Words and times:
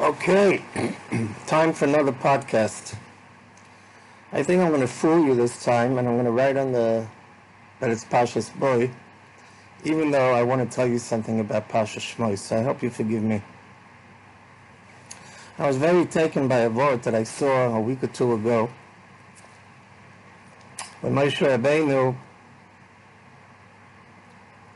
Okay, 0.00 0.60
time 1.46 1.72
for 1.72 1.84
another 1.84 2.10
podcast. 2.10 2.96
I 4.32 4.42
think 4.42 4.60
I'm 4.60 4.70
going 4.70 4.80
to 4.80 4.88
fool 4.88 5.24
you 5.24 5.36
this 5.36 5.62
time, 5.62 5.98
and 5.98 6.08
I'm 6.08 6.14
going 6.14 6.24
to 6.24 6.32
write 6.32 6.56
on 6.56 6.72
the 6.72 7.06
that 7.78 7.90
it's 7.90 8.04
Parshas 8.04 8.52
Bo, 8.58 8.90
even 9.84 10.10
though 10.10 10.34
I 10.34 10.42
want 10.42 10.68
to 10.68 10.76
tell 10.76 10.88
you 10.88 10.98
something 10.98 11.38
about 11.38 11.68
Pasha 11.68 12.00
Shmoy. 12.00 12.36
So 12.36 12.56
I 12.56 12.62
hope 12.62 12.82
you 12.82 12.90
forgive 12.90 13.22
me. 13.22 13.40
I 15.58 15.66
was 15.68 15.76
very 15.76 16.06
taken 16.06 16.48
by 16.48 16.62
a 16.62 16.70
word 16.70 17.04
that 17.04 17.14
I 17.14 17.22
saw 17.22 17.76
a 17.76 17.80
week 17.80 18.02
or 18.02 18.08
two 18.08 18.32
ago 18.32 18.68
when 21.02 21.14
Moshe 21.14 21.38
Rabbeinu 21.38 22.16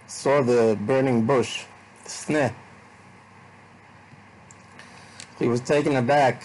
saw 0.06 0.42
the 0.42 0.78
burning 0.80 1.26
bush, 1.26 1.64
the. 2.04 2.54
He 5.38 5.46
was 5.46 5.60
taken 5.60 5.96
aback, 5.96 6.42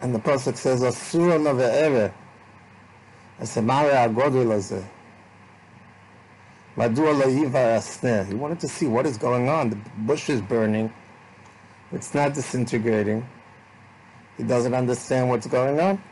and 0.00 0.14
the 0.14 0.18
Pasuk 0.18 0.56
says, 0.56 0.82
Asura 0.82 1.38
Nave'ere, 1.38 2.12
Esemare 3.40 3.92
Agodil 4.08 4.46
Azeh. 4.46 4.84
Madua 6.76 7.22
La'iva 7.22 7.78
Asneh. 7.78 8.26
He 8.28 8.34
wanted 8.34 8.60
to 8.60 8.68
see 8.68 8.86
what 8.86 9.06
is 9.06 9.16
going 9.16 9.48
on. 9.48 9.70
The 9.70 9.76
bush 9.98 10.28
is 10.28 10.40
burning. 10.40 10.92
It's 11.92 12.12
not 12.14 12.34
disintegrating. 12.34 13.26
He 14.36 14.42
doesn't 14.42 14.74
understand 14.74 15.28
what's 15.28 15.46
going 15.46 15.78
on. 15.80 16.02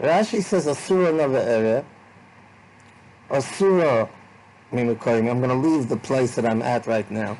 Rashi 0.00 0.42
says, 0.42 0.66
Asura 0.66 1.12
Nave'ere. 1.12 1.84
Asura, 3.30 4.08
I'm 4.72 4.86
going 4.86 5.48
to 5.48 5.54
leave 5.54 5.88
the 5.88 5.96
place 5.96 6.34
that 6.34 6.44
I'm 6.44 6.62
at 6.62 6.86
right 6.86 7.08
now. 7.10 7.38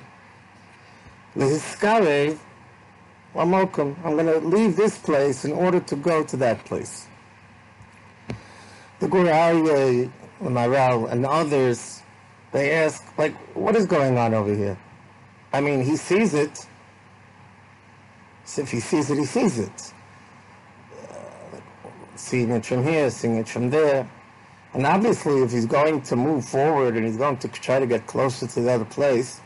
Lehiskarev, 1.34 2.38
Lamokum, 3.34 3.96
I'm 4.04 4.16
going 4.16 4.26
to 4.26 4.38
leave 4.46 4.76
this 4.76 4.96
place 4.96 5.44
in 5.44 5.52
order 5.52 5.80
to 5.80 5.96
go 5.96 6.22
to 6.22 6.36
that 6.36 6.64
place. 6.64 7.08
The 9.00 9.08
Gur 9.08 9.24
Aryeh, 9.24 10.10
Maharal, 10.40 11.10
and 11.10 11.26
others, 11.26 12.02
they 12.52 12.70
ask, 12.70 13.02
like, 13.18 13.34
what 13.56 13.74
is 13.74 13.86
going 13.86 14.16
on 14.16 14.34
over 14.34 14.54
here? 14.54 14.78
I 15.52 15.60
mean, 15.60 15.82
he 15.82 15.96
sees 15.96 16.32
it. 16.34 16.64
So 18.44 18.62
if 18.62 18.70
he 18.70 18.78
sees 18.78 19.10
it, 19.10 19.18
he 19.18 19.24
sees 19.24 19.58
it. 19.58 19.92
Uh, 21.10 21.16
seeing 22.14 22.50
it 22.50 22.64
from 22.64 22.84
here, 22.84 23.10
seeing 23.10 23.36
it 23.36 23.48
from 23.48 23.70
there. 23.70 24.08
And 24.74 24.86
obviously, 24.86 25.42
if 25.42 25.50
he's 25.50 25.66
going 25.66 26.02
to 26.02 26.16
move 26.16 26.44
forward 26.44 26.96
and 26.96 27.04
he's 27.04 27.16
going 27.16 27.38
to 27.38 27.48
try 27.48 27.80
to 27.80 27.86
get 27.86 28.06
closer 28.06 28.46
to 28.46 28.60
the 28.60 28.72
other 28.72 28.84
place, 28.84 29.40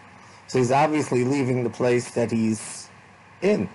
so 0.46 0.58
he's 0.58 0.72
obviously 0.72 1.24
leaving 1.24 1.64
the 1.64 1.70
place 1.70 2.10
that 2.12 2.30
he's 2.30 2.87
in. 3.42 3.68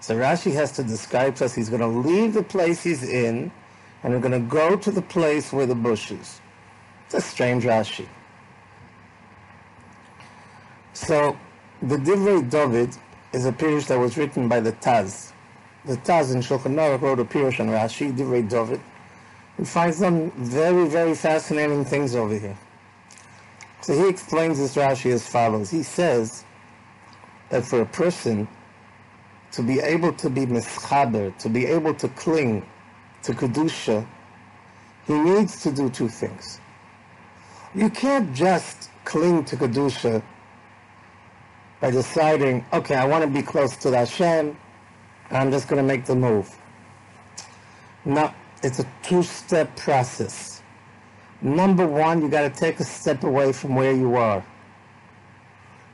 So 0.00 0.16
Rashi 0.16 0.52
has 0.52 0.72
to 0.72 0.82
describe 0.82 1.36
to 1.36 1.46
us 1.46 1.54
he's 1.54 1.68
going 1.68 1.80
to 1.80 1.86
leave 1.86 2.34
the 2.34 2.42
place 2.42 2.82
he's 2.82 3.02
in 3.02 3.50
and 4.02 4.12
we're 4.12 4.20
going 4.20 4.32
to 4.32 4.48
go 4.48 4.76
to 4.76 4.90
the 4.90 5.02
place 5.02 5.52
where 5.52 5.66
the 5.66 5.74
bush 5.74 6.10
is. 6.10 6.40
It's 7.06 7.14
a 7.14 7.20
strange 7.20 7.64
Rashi. 7.64 8.06
So 10.92 11.36
the 11.82 11.96
Divrei 11.96 12.48
David 12.48 12.96
is 13.32 13.46
a 13.46 13.52
pirush 13.52 13.86
that 13.88 13.98
was 13.98 14.16
written 14.16 14.48
by 14.48 14.60
the 14.60 14.72
Taz. 14.72 15.32
The 15.84 15.96
Taz 15.98 16.34
in 16.34 16.40
Shulchan 16.40 16.74
Aruch 16.74 17.00
wrote 17.00 17.20
a 17.20 17.24
pirush 17.24 17.60
on 17.60 17.68
Rashi, 17.68 18.16
Divrei 18.16 18.48
David. 18.48 18.80
We 19.58 19.64
find 19.64 19.94
some 19.94 20.30
very, 20.32 20.86
very 20.88 21.14
fascinating 21.14 21.84
things 21.84 22.14
over 22.14 22.38
here. 22.38 22.56
So 23.80 23.94
he 23.94 24.08
explains 24.08 24.58
this 24.58 24.74
Rashi 24.74 25.12
as 25.12 25.26
follows. 25.26 25.70
He 25.70 25.82
says 25.82 26.44
that 27.50 27.64
for 27.64 27.80
a 27.80 27.86
person 27.86 28.48
to 29.52 29.62
be 29.62 29.80
able 29.80 30.12
to 30.12 30.30
be 30.30 30.46
mischaber, 30.46 31.36
to 31.38 31.48
be 31.48 31.66
able 31.66 31.94
to 31.94 32.08
cling 32.10 32.64
to 33.22 33.32
Kedusha, 33.32 34.06
he 35.06 35.14
needs 35.14 35.62
to 35.62 35.70
do 35.70 35.88
two 35.88 36.08
things. 36.08 36.60
You 37.74 37.90
can't 37.90 38.34
just 38.34 38.90
cling 39.04 39.44
to 39.46 39.56
Kedusha 39.56 40.22
by 41.80 41.90
deciding, 41.90 42.64
okay, 42.72 42.94
I 42.94 43.06
want 43.06 43.24
to 43.24 43.30
be 43.30 43.42
close 43.42 43.76
to 43.78 43.90
Hashem, 43.96 44.56
and 45.28 45.36
I'm 45.36 45.50
just 45.50 45.68
going 45.68 45.82
to 45.82 45.86
make 45.86 46.04
the 46.04 46.14
move. 46.14 46.54
No, 48.04 48.32
it's 48.62 48.78
a 48.78 48.86
two-step 49.02 49.76
process. 49.76 50.62
Number 51.42 51.86
one, 51.86 52.22
you 52.22 52.28
got 52.28 52.42
to 52.42 52.50
take 52.50 52.80
a 52.80 52.84
step 52.84 53.24
away 53.24 53.52
from 53.52 53.74
where 53.74 53.92
you 53.92 54.16
are 54.16 54.44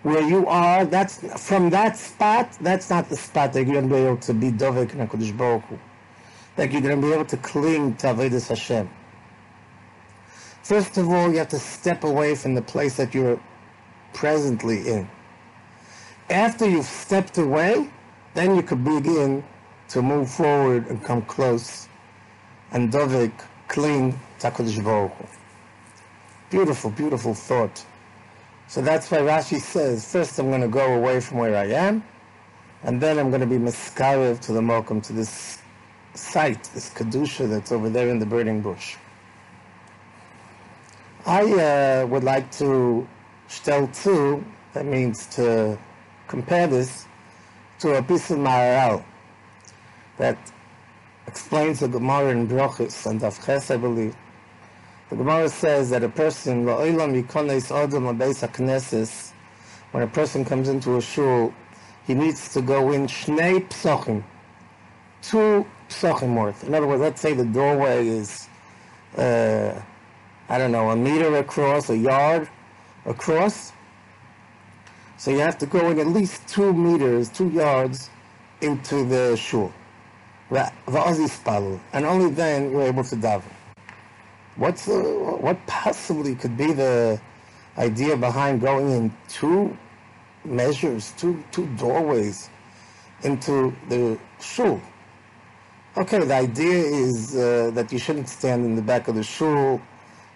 where 0.02 0.22
you 0.22 0.46
are, 0.46 0.84
that's 0.84 1.18
from 1.48 1.70
that 1.70 1.96
spot, 1.96 2.56
that's 2.60 2.90
not 2.90 3.08
the 3.08 3.16
spot 3.16 3.52
that 3.52 3.64
you're 3.64 3.74
going 3.74 3.88
to 3.88 3.94
be 3.94 4.00
able 4.00 4.16
to 4.16 4.34
be 4.34 4.50
Dovek 4.50 4.92
and 4.92 5.08
HaKadosh 5.08 5.36
Baruch 5.36 5.62
Hu. 5.64 5.78
That 6.56 6.72
you're 6.72 6.82
going 6.82 7.00
to 7.00 7.06
be 7.06 7.12
able 7.12 7.24
to 7.26 7.36
cling 7.36 7.96
to 7.96 8.08
Avedis 8.08 8.48
Hashem. 8.48 8.90
First 10.62 10.98
of 10.98 11.08
all, 11.08 11.30
you 11.30 11.38
have 11.38 11.48
to 11.48 11.58
step 11.58 12.04
away 12.04 12.34
from 12.34 12.54
the 12.54 12.62
place 12.62 12.96
that 12.96 13.14
you're 13.14 13.40
presently 14.12 14.88
in. 14.88 15.08
After 16.30 16.68
you've 16.68 16.84
stepped 16.84 17.38
away, 17.38 17.90
then 18.34 18.56
you 18.56 18.62
could 18.62 18.84
begin 18.84 19.44
to 19.88 20.02
move 20.02 20.30
forward 20.30 20.86
and 20.88 21.02
come 21.02 21.22
close 21.22 21.88
and 22.72 22.90
Dovek 22.90 23.32
cling 23.68 24.18
to 24.40 24.50
HaKadosh 24.50 24.82
Baruch 24.82 25.12
Hu. 25.12 25.26
Beautiful, 26.50 26.90
beautiful 26.90 27.34
thought. 27.34 27.84
So 28.72 28.80
that's 28.80 29.10
why 29.10 29.18
Rashi 29.18 29.60
says, 29.60 30.10
first 30.10 30.38
I'm 30.38 30.48
going 30.48 30.62
to 30.62 30.66
go 30.66 30.94
away 30.94 31.20
from 31.20 31.36
where 31.36 31.54
I 31.54 31.66
am, 31.66 32.02
and 32.82 32.98
then 33.02 33.18
I'm 33.18 33.28
going 33.28 33.42
to 33.42 33.46
be 33.46 33.58
miskarev 33.58 34.40
to 34.46 34.52
the 34.52 34.62
Mokum, 34.62 35.02
to 35.02 35.12
this 35.12 35.58
site, 36.14 36.70
this 36.72 36.88
Kedusha 36.88 37.50
that's 37.50 37.70
over 37.70 37.90
there 37.90 38.08
in 38.08 38.18
the 38.18 38.24
burning 38.24 38.62
bush. 38.62 38.96
I 41.26 41.42
uh, 41.42 42.06
would 42.06 42.24
like 42.24 42.50
to 42.52 43.06
stel 43.46 43.88
too, 43.88 44.42
that 44.72 44.86
means 44.86 45.26
to 45.36 45.78
compare 46.26 46.66
this 46.66 47.04
to 47.80 47.96
a 47.96 48.02
piece 48.02 48.30
of 48.30 48.38
Maharal 48.38 49.04
that 50.16 50.38
explains 51.26 51.80
the 51.80 51.88
Gemara 51.88 52.30
in 52.30 52.48
Brochus 52.48 53.04
and 53.04 53.20
Avches, 53.20 53.70
I 53.70 53.76
believe, 53.76 54.16
the 55.12 55.18
Gemara 55.18 55.46
says 55.50 55.90
that 55.90 56.02
a 56.02 56.08
person, 56.08 56.64
when 56.64 56.78
a 60.02 60.06
person 60.06 60.42
comes 60.42 60.68
into 60.70 60.96
a 60.96 61.02
shul, 61.02 61.52
he 62.06 62.14
needs 62.14 62.54
to 62.54 62.62
go 62.62 62.92
in 62.92 63.06
shnei 63.06 63.68
psochim, 63.68 64.24
two 65.20 65.66
psochim 65.90 66.34
worth. 66.34 66.64
In 66.64 66.74
other 66.74 66.86
words, 66.86 67.02
let's 67.02 67.20
say 67.20 67.34
the 67.34 67.44
doorway 67.44 68.08
is, 68.08 68.48
uh, 69.18 69.78
I 70.48 70.56
don't 70.56 70.72
know, 70.72 70.88
a 70.88 70.96
meter 70.96 71.36
across, 71.36 71.90
a 71.90 71.96
yard 71.98 72.48
across. 73.04 73.74
So 75.18 75.30
you 75.30 75.40
have 75.40 75.58
to 75.58 75.66
go 75.66 75.90
in 75.90 75.98
at 75.98 76.06
least 76.06 76.48
two 76.48 76.72
meters, 76.72 77.28
two 77.28 77.50
yards 77.50 78.08
into 78.62 79.04
the 79.04 79.36
shul. 79.36 79.74
And 80.50 82.06
only 82.06 82.30
then 82.30 82.70
you're 82.70 82.84
able 82.84 83.04
to 83.04 83.16
daven. 83.16 83.52
What's 84.56 84.84
the, 84.84 85.00
what 85.00 85.66
possibly 85.66 86.34
could 86.34 86.56
be 86.58 86.72
the 86.72 87.20
idea 87.78 88.16
behind 88.16 88.60
going 88.60 88.90
in 88.90 89.16
two 89.28 89.76
measures, 90.44 91.12
two 91.16 91.42
two 91.52 91.66
doorways 91.76 92.50
into 93.22 93.74
the 93.88 94.18
shul? 94.40 94.80
Okay, 95.96 96.18
the 96.18 96.34
idea 96.34 96.84
is 96.84 97.34
uh, 97.34 97.70
that 97.72 97.92
you 97.92 97.98
shouldn't 97.98 98.28
stand 98.28 98.64
in 98.66 98.76
the 98.76 98.82
back 98.82 99.08
of 99.08 99.14
the 99.14 99.22
shul. 99.22 99.80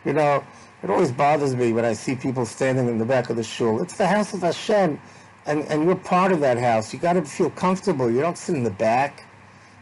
You 0.07 0.15
know, 0.15 0.43
it 0.83 0.89
always 0.89 1.13
bothers 1.13 1.55
me 1.55 1.75
when 1.75 1.85
I 1.85 1.93
see 1.93 2.15
people 2.15 2.47
standing 2.47 2.89
in 2.89 2.99
the 2.99 3.05
back 3.05 3.29
of 3.29 3.37
the 3.37 3.43
shul. 3.43 3.83
It's 3.83 3.97
the 3.99 4.07
house 4.07 4.33
of 4.33 4.41
Hashem, 4.41 4.99
and, 5.45 5.63
and 5.65 5.85
you're 5.85 5.95
part 5.95 6.33
of 6.33 6.41
that 6.41 6.57
house. 6.57 6.93
You 6.93 6.99
got 6.99 7.15
to 7.15 7.23
feel 7.23 7.51
comfortable. 7.51 8.11
You 8.11 8.21
don't 8.21 8.39
sit 8.39 8.55
in 8.55 8.65
the 8.65 8.71
back. 8.71 9.25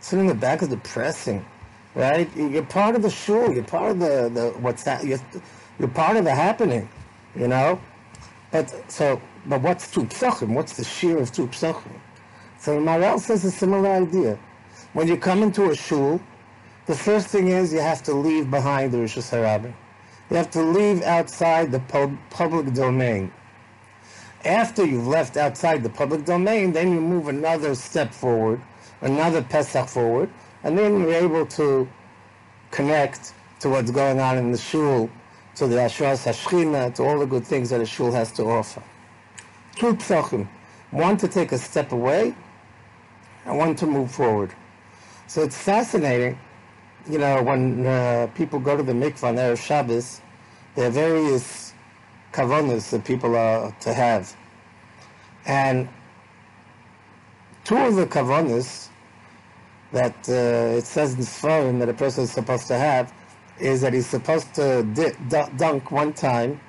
Sitting 0.00 0.24
in 0.24 0.28
the 0.28 0.40
back 0.40 0.60
is 0.60 0.68
depressing 0.68 1.44
right? 1.94 2.28
You're 2.36 2.64
part 2.64 2.94
of 2.94 3.02
the 3.02 3.10
shul. 3.10 3.52
You're 3.52 3.64
part 3.64 3.92
of 3.92 3.98
the, 4.00 4.30
the 4.32 4.50
what's 4.60 4.84
that? 4.84 5.04
You're, 5.04 5.20
you're 5.78 5.88
part 5.88 6.16
of 6.16 6.24
the 6.24 6.34
happening, 6.34 6.88
you 7.36 7.48
know. 7.48 7.80
But 8.50 8.90
so, 8.90 9.20
but 9.46 9.62
what's 9.62 9.90
tu 9.90 10.04
psachim? 10.04 10.54
What's 10.54 10.76
the 10.76 10.84
shear 10.84 11.18
of 11.18 11.32
tu 11.32 11.46
psachim? 11.48 12.00
So 12.58 12.78
Maharal 12.80 13.20
says 13.20 13.44
a 13.44 13.50
similar 13.50 13.90
idea. 13.90 14.38
When 14.92 15.08
you 15.08 15.16
come 15.16 15.42
into 15.42 15.70
a 15.70 15.74
shul, 15.74 16.20
the 16.86 16.94
first 16.94 17.28
thing 17.28 17.48
is 17.48 17.72
you 17.72 17.80
have 17.80 18.02
to 18.04 18.14
leave 18.14 18.50
behind 18.50 18.92
the 18.92 18.98
reshus 18.98 19.30
harabim. 19.30 19.74
You 20.30 20.36
have 20.36 20.50
to 20.52 20.62
leave 20.62 21.02
outside 21.02 21.72
the 21.72 21.80
pub- 21.80 22.16
public 22.30 22.72
domain. 22.72 23.32
After 24.44 24.84
you've 24.84 25.06
left 25.06 25.36
outside 25.36 25.82
the 25.82 25.88
public 25.90 26.24
domain, 26.24 26.72
then 26.72 26.92
you 26.92 27.00
move 27.00 27.28
another 27.28 27.74
step 27.74 28.12
forward, 28.12 28.60
another 29.00 29.42
Pesach 29.42 29.88
forward, 29.88 30.30
and 30.64 30.76
then 30.76 30.98
you're 30.98 31.12
able 31.12 31.46
to 31.46 31.88
connect 32.70 33.34
to 33.60 33.68
what's 33.68 33.90
going 33.90 34.18
on 34.18 34.36
in 34.38 34.50
the 34.50 34.58
shul, 34.58 35.08
to 35.54 35.66
the 35.68 35.76
Ashras 35.76 36.24
Hashchina, 36.24 36.92
to 36.96 37.02
all 37.04 37.18
the 37.18 37.26
good 37.26 37.46
things 37.46 37.70
that 37.70 37.80
a 37.80 37.86
shul 37.86 38.10
has 38.10 38.32
to 38.32 38.44
offer. 38.44 38.82
Two 39.76 39.94
psachim. 39.94 40.48
One 40.90 41.16
to 41.18 41.28
take 41.28 41.52
a 41.52 41.58
step 41.58 41.92
away, 41.92 42.34
and 43.44 43.58
one 43.58 43.76
to 43.76 43.86
move 43.86 44.10
forward. 44.10 44.54
So 45.26 45.42
it's 45.42 45.56
fascinating, 45.56 46.38
you 47.08 47.18
know, 47.18 47.42
when 47.42 47.86
uh, 47.86 48.28
people 48.34 48.58
go 48.58 48.76
to 48.76 48.82
the 48.82 48.92
mikvah 48.92 49.24
on 49.24 49.36
Erev 49.36 49.58
Shabbos, 49.58 50.20
there 50.74 50.88
are 50.88 50.90
various 50.90 51.74
kavanas 52.32 52.90
that 52.90 53.04
people 53.04 53.36
are 53.36 53.74
to 53.80 53.92
have. 53.92 54.34
And 55.46 55.88
two 57.64 57.76
of 57.76 57.96
the 57.96 58.06
kavanas 58.06 58.88
that 59.94 60.28
uh, 60.28 60.76
it 60.76 60.84
says 60.84 61.14
in 61.14 61.20
Sfarim 61.20 61.78
that 61.78 61.88
a 61.88 61.94
person 61.94 62.24
is 62.24 62.32
supposed 62.32 62.66
to 62.66 62.76
have 62.76 63.14
is 63.60 63.80
that 63.80 63.92
he's 63.92 64.08
supposed 64.08 64.52
to 64.56 64.82
dunk 65.56 65.92
one 65.92 66.12
time 66.12 66.60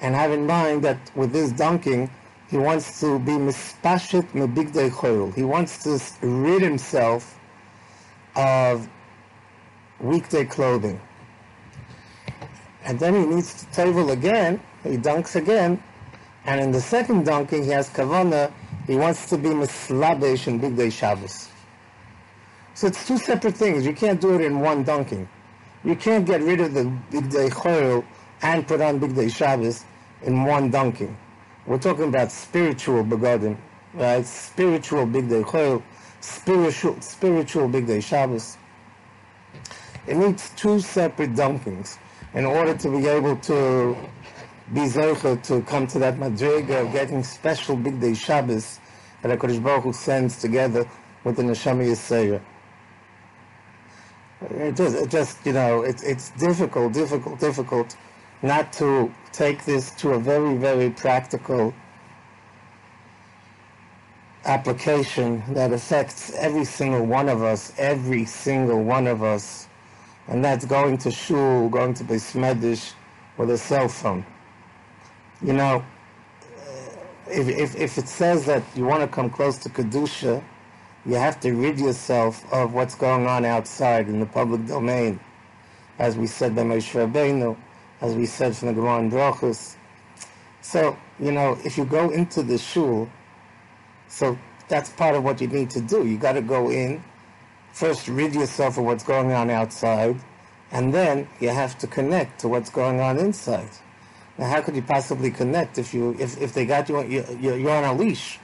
and 0.00 0.16
have 0.16 0.32
in 0.32 0.44
mind 0.46 0.82
that 0.82 0.98
with 1.14 1.32
this 1.32 1.52
dunking, 1.52 2.10
he 2.50 2.58
wants 2.58 3.00
to 3.00 3.20
be 3.20 3.32
mispashit 3.32 4.26
mebigdei 4.32 4.90
choil. 4.90 5.32
He 5.32 5.44
wants 5.44 5.82
to 5.84 6.00
rid 6.26 6.60
himself 6.60 7.38
of 8.34 8.88
weekday 10.00 10.44
clothing. 10.44 11.00
And 12.84 12.98
then 12.98 13.14
he 13.14 13.26
needs 13.26 13.64
to 13.64 13.66
tavel 13.70 14.10
again, 14.10 14.60
he 14.82 14.96
dunks 14.96 15.36
again, 15.36 15.80
and 16.44 16.60
in 16.60 16.72
the 16.72 16.80
second 16.80 17.26
dunking 17.26 17.62
he 17.62 17.70
has 17.70 17.88
kavana, 17.90 18.52
he 18.88 18.96
wants 18.96 19.28
to 19.30 19.38
be 19.38 19.50
mislabesh 19.50 20.48
in 20.48 20.60
bigdei 20.60 20.90
Shabbos. 20.92 21.48
So 22.76 22.88
it's 22.88 23.06
two 23.06 23.16
separate 23.16 23.56
things. 23.56 23.86
You 23.86 23.94
can't 23.94 24.20
do 24.20 24.34
it 24.34 24.42
in 24.42 24.60
one 24.60 24.84
dunking. 24.84 25.26
You 25.82 25.96
can't 25.96 26.26
get 26.26 26.42
rid 26.42 26.60
of 26.60 26.74
the 26.74 26.82
bigdei 27.10 27.50
choil 27.50 28.04
and 28.42 28.68
put 28.68 28.82
on 28.82 29.00
bigdei 29.00 29.34
Shabbos 29.34 29.86
in 30.20 30.44
one 30.44 30.70
dunking. 30.70 31.16
We're 31.64 31.78
talking 31.78 32.08
about 32.08 32.30
spiritual 32.30 33.02
begadim, 33.02 33.56
right? 33.94 34.26
Spiritual 34.26 35.06
bigdei 35.06 35.42
choil, 35.42 35.82
spiritual 36.20 37.00
spiritual 37.00 37.66
bigdei 37.66 38.04
Shabbos. 38.04 38.58
It 40.06 40.18
needs 40.18 40.50
two 40.50 40.78
separate 40.80 41.32
dunkings 41.32 41.96
in 42.34 42.44
order 42.44 42.76
to 42.76 42.90
be 42.90 43.06
able 43.06 43.36
to 43.36 43.96
be 44.74 44.80
zeicha 44.80 45.42
to 45.44 45.62
come 45.62 45.86
to 45.86 45.98
that 46.00 46.18
madriga 46.18 46.84
of 46.84 46.92
getting 46.92 47.24
special 47.24 47.74
bigdei 47.74 48.14
Shabbos 48.14 48.80
that 49.22 49.38
HaKadosh 49.38 49.62
Baruch 49.62 49.84
Hu 49.84 49.92
sends 49.94 50.38
together 50.38 50.86
with 51.24 51.36
the 51.36 51.42
Neshama 51.42 51.82
Yisrael. 51.82 52.42
It 54.42 54.76
just, 54.76 54.96
it 54.96 55.10
just, 55.10 55.46
you 55.46 55.52
know, 55.52 55.82
it, 55.82 56.02
it's 56.04 56.30
difficult, 56.30 56.92
difficult, 56.92 57.40
difficult 57.40 57.96
not 58.42 58.72
to 58.74 59.12
take 59.32 59.64
this 59.64 59.90
to 59.92 60.12
a 60.12 60.18
very, 60.18 60.56
very 60.56 60.90
practical 60.90 61.74
application 64.44 65.42
that 65.54 65.72
affects 65.72 66.34
every 66.36 66.64
single 66.64 67.04
one 67.06 67.28
of 67.28 67.42
us, 67.42 67.72
every 67.78 68.24
single 68.24 68.82
one 68.82 69.06
of 69.06 69.22
us, 69.22 69.68
and 70.28 70.44
that's 70.44 70.64
going 70.64 70.98
to 70.98 71.10
shul, 71.10 71.68
going 71.68 71.94
to 71.94 72.04
be 72.04 72.14
smedish 72.14 72.92
with 73.38 73.50
a 73.50 73.58
cell 73.58 73.88
phone. 73.88 74.24
You 75.42 75.54
know, 75.54 75.84
if, 77.28 77.48
if, 77.48 77.76
if 77.76 77.98
it 77.98 78.08
says 78.08 78.46
that 78.46 78.62
you 78.76 78.84
want 78.84 79.02
to 79.02 79.08
come 79.08 79.30
close 79.30 79.58
to 79.58 79.68
Kedusha, 79.68 80.42
you 81.06 81.14
have 81.14 81.38
to 81.40 81.52
rid 81.52 81.78
yourself 81.78 82.44
of 82.52 82.74
what's 82.74 82.94
going 82.94 83.26
on 83.26 83.44
outside 83.44 84.08
in 84.08 84.18
the 84.18 84.26
public 84.26 84.66
domain. 84.66 85.20
As 85.98 86.16
we 86.16 86.26
said 86.26 86.54
by 86.54 86.62
Moshe 86.62 86.92
Rabbeinu, 86.92 87.56
as 88.00 88.14
we 88.14 88.26
said 88.26 88.56
from 88.56 88.68
the 88.68 88.74
Gemara 88.74 89.08
in. 89.08 89.76
So, 90.60 90.96
you 91.20 91.32
know, 91.32 91.58
if 91.64 91.78
you 91.78 91.84
go 91.84 92.10
into 92.10 92.42
the 92.42 92.58
shul, 92.58 93.08
so 94.08 94.36
that's 94.68 94.90
part 94.90 95.14
of 95.14 95.22
what 95.22 95.40
you 95.40 95.46
need 95.46 95.70
to 95.70 95.80
do. 95.80 96.06
You 96.06 96.18
got 96.18 96.32
to 96.32 96.42
go 96.42 96.70
in, 96.70 97.02
first 97.72 98.08
rid 98.08 98.34
yourself 98.34 98.76
of 98.76 98.84
what's 98.84 99.04
going 99.04 99.32
on 99.32 99.48
outside, 99.48 100.16
and 100.72 100.92
then 100.92 101.28
you 101.40 101.50
have 101.50 101.78
to 101.78 101.86
connect 101.86 102.40
to 102.40 102.48
what's 102.48 102.68
going 102.68 103.00
on 103.00 103.18
inside. 103.18 103.70
Now, 104.38 104.50
how 104.50 104.60
could 104.60 104.74
you 104.74 104.82
possibly 104.82 105.30
connect 105.30 105.78
if 105.78 105.94
you 105.94 106.14
if, 106.18 106.40
if 106.40 106.52
they 106.52 106.66
got 106.66 106.88
you 106.88 107.02
you're, 107.04 107.56
you're 107.56 107.70
on 107.70 107.84
a 107.84 107.94
leash? 107.94 108.38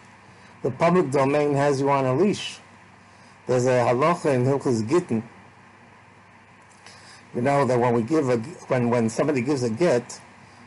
The 0.63 0.71
public 0.71 1.11
domain 1.11 1.55
has 1.55 1.81
you 1.81 1.91
on 1.91 2.05
a 2.05 2.15
leash. 2.15 2.59
There's 3.47 3.67
a 3.67 3.71
halacha 3.71 4.35
in 4.35 4.45
Hilchas 4.45 4.89
Gittin. 4.89 5.23
You 7.35 7.43
know 7.43 7.65
that 7.65 7.79
when 7.79 7.95
we 7.95 8.03
give 8.03 8.29
a 8.29 8.37
when 8.69 8.91
when 8.91 9.09
somebody 9.09 9.41
gives 9.43 9.63
a 9.63 9.71
get, 9.71 10.21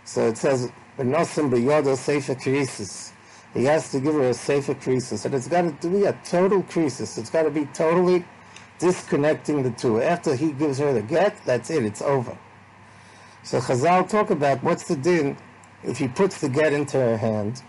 so 0.04 0.28
it 0.28 0.38
says 0.38 0.72
sefer. 0.98 2.36
He 3.54 3.64
has 3.64 3.92
to 3.92 4.00
give 4.02 4.14
her 4.16 4.30
a 4.30 4.34
sefer 4.34 4.74
krisis, 4.74 5.24
and 5.26 5.34
it's 5.34 5.48
got 5.48 5.82
to 5.82 5.90
be 5.90 6.04
a 6.04 6.14
total 6.26 6.64
krisis. 6.64 7.18
It's 7.18 7.30
got 7.30 7.44
to 7.44 7.52
be 7.52 7.66
totally 7.68 8.26
disconnecting 8.80 9.64
the 9.64 9.72
two. 9.72 10.02
After 10.02 10.36
he 10.36 10.52
gives 10.52 10.80
her 10.80 10.92
the 10.92 11.02
get, 11.02 11.38
that's 11.46 11.70
it. 11.70 11.86
It's 11.86 12.02
over. 12.02 12.38
So 13.44 13.60
Chazal 13.60 14.10
talk 14.10 14.32
about 14.32 14.62
what's 14.64 14.84
the 14.84 14.98
din 14.98 15.38
if 15.84 16.00
he 16.00 16.08
puts 16.08 16.42
the 16.42 16.50
get 16.50 16.74
into 16.74 16.98
her 16.98 17.16
hand, 17.16 17.62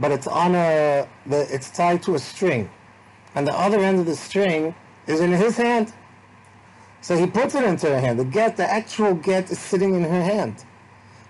but 0.00 0.10
it's 0.10 0.26
on 0.26 0.54
a, 0.54 1.08
the, 1.26 1.54
it's 1.54 1.70
tied 1.70 2.02
to 2.04 2.14
a 2.14 2.18
string, 2.18 2.70
and 3.34 3.46
the 3.46 3.52
other 3.52 3.78
end 3.80 4.00
of 4.00 4.06
the 4.06 4.16
string 4.16 4.74
is 5.06 5.20
in 5.20 5.32
his 5.32 5.56
hand. 5.56 5.92
So 7.00 7.16
he 7.16 7.26
puts 7.26 7.54
it 7.54 7.64
into 7.64 7.88
her 7.88 8.00
hand. 8.00 8.18
The 8.18 8.24
get, 8.24 8.56
the 8.56 8.70
actual 8.70 9.14
get, 9.14 9.50
is 9.50 9.58
sitting 9.58 9.94
in 9.94 10.02
her 10.02 10.24
hand, 10.24 10.64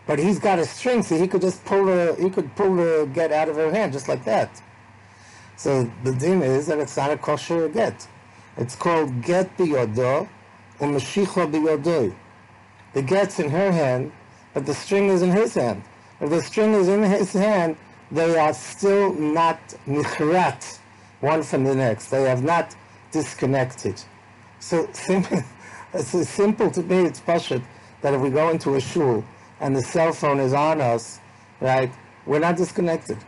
but 0.07 0.19
he's 0.19 0.39
got 0.39 0.59
a 0.59 0.65
string, 0.65 1.03
so 1.03 1.17
he 1.17 1.27
could 1.27 1.41
just 1.41 1.65
pull 1.65 1.87
the, 1.87 2.17
he 2.21 2.31
could 2.31 2.55
pull 2.57 2.77
the 2.77 3.11
get 3.13 3.33
out 3.33 3.49
of 3.49 3.57
her 3.57 3.71
hand 3.71 3.93
just 3.93 4.09
like 4.09 4.25
that. 4.25 4.63
So 5.57 5.91
the 6.03 6.13
din 6.13 6.43
is 6.43 6.67
that 6.67 6.79
it's 6.79 6.97
not 6.97 7.11
a 7.11 7.17
kosher 7.17 7.69
get. 7.69 8.07
It's 8.57 8.77
called 8.77 9.23
get 9.23 9.57
biyodo, 9.57 10.29
or 10.81 10.89
mashicha 10.89 11.51
biyodoi 11.51 12.15
the 12.95 13.03
get's 13.03 13.41
in 13.41 13.51
her 13.51 13.73
hand, 13.73 14.13
but 14.55 14.65
the 14.67 14.75
string 14.75 15.09
is 15.09 15.21
in 15.21 15.31
his 15.31 15.55
hand. 15.55 15.83
If 16.21 16.31
the 16.31 16.41
string 16.41 16.73
is 16.75 16.89
in 16.89 17.03
his 17.03 17.33
hand, 17.33 17.77
they 18.11 18.39
are 18.39 18.55
still 18.55 19.13
not 19.15 19.61
nichrat, 19.87 20.79
one 21.21 21.43
from 21.43 21.65
the 21.65 21.75
next. 21.75 22.11
They 22.11 22.25
have 22.25 22.43
not 22.43 22.75
disconnected. 23.11 24.03
So 24.61 24.89
simple, 24.93 25.43
it's 25.95 26.29
simple 26.29 26.71
to 26.71 26.83
me, 26.83 27.07
it's 27.07 27.21
pashut, 27.21 27.63
that 28.03 28.15
if 28.15 28.21
we 28.21 28.31
go 28.31 28.51
into 28.51 28.75
a 28.75 28.81
shul 28.81 29.25
and 29.61 29.75
the 29.75 29.83
cell 29.83 30.13
phone 30.13 30.41
is 30.41 30.53
on 30.53 30.81
us, 30.81 31.21
right, 31.61 31.93
we're 32.27 32.41
not 32.41 32.57
disconnected. 32.57 33.19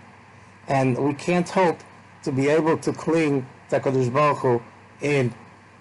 And 0.69 0.99
we 0.99 1.15
can't 1.15 1.49
hope 1.49 1.79
to 2.25 2.33
be 2.33 2.49
able 2.49 2.77
to 2.79 2.93
cling 2.93 3.47
to 3.71 4.11
Baruch 4.11 4.39
Hu 4.39 4.63
in 5.01 5.33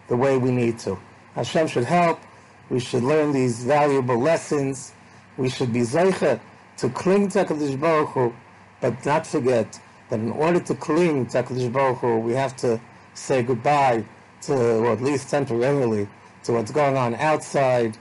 the 0.08 0.16
way 0.16 0.38
we 0.38 0.52
need 0.52 0.80
to. 0.80 0.98
Hashem 1.34 1.68
should 1.68 1.84
help. 1.86 2.20
We 2.70 2.80
should 2.80 3.04
learn 3.04 3.32
these 3.32 3.64
valuable 3.64 4.20
lessons. 4.20 4.94
We 5.38 5.50
should 5.50 5.74
be 5.74 5.82
zeicha 5.82 6.40
to 6.78 6.90
cling 6.90 7.30
to 7.30 7.46
HaKadosh 7.46 7.80
Baruch 7.80 8.10
Hu, 8.10 8.34
but 8.82 9.06
not 9.06 9.26
forget 9.26 9.80
that 10.10 10.20
in 10.20 10.32
order 10.32 10.60
to 10.60 10.76
cling 10.76 11.26
to 11.28 11.44
HaKadosh 11.44 11.72
Baruch 11.72 11.98
Hu, 12.00 12.20
we 12.20 12.34
have 12.34 12.56
to 12.58 12.80
say 13.14 13.42
goodbye 13.44 14.06
to, 14.42 14.54
or 14.54 14.92
at 14.92 15.02
least 15.02 15.30
temporarily, 15.30 16.08
to 16.44 16.54
what's 16.54 16.72
going 16.72 16.96
on 16.96 17.16
outside 17.16 17.98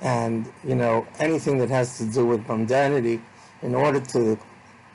and, 0.00 0.50
you 0.64 0.74
know, 0.74 1.06
anything 1.18 1.58
that 1.58 1.70
has 1.70 1.98
to 1.98 2.04
do 2.06 2.26
with 2.26 2.44
mundanity 2.46 3.20
in 3.62 3.74
order 3.74 4.00
to 4.00 4.38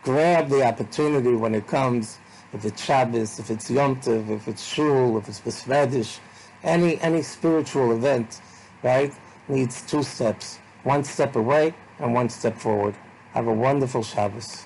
grab 0.03 0.50
the 0.50 0.63
opportunity 0.63 1.33
when 1.33 1.55
it 1.55 1.67
comes, 1.67 2.19
if 2.53 2.65
it's 2.65 2.83
Shabbos, 2.83 3.39
if 3.39 3.50
it's 3.50 3.69
Yom 3.69 3.95
Tov, 3.98 4.29
if 4.29 4.48
it's 4.48 4.63
Shul, 4.63 5.17
if 5.17 5.27
it's 5.29 5.39
Besvedish, 5.39 6.19
any, 6.63 7.00
any 7.00 7.21
spiritual 7.21 7.93
event 7.93 8.41
right, 8.83 9.13
needs 9.48 9.81
two 9.81 10.03
steps. 10.03 10.59
One 10.83 11.03
step 11.03 11.36
away 11.36 11.74
and 12.00 12.13
one 12.13 12.29
step 12.29 12.57
forward. 12.57 12.95
Have 13.33 13.48
a 13.48 13.53
wonderful 13.53 14.03
Shabbos. 14.03 14.65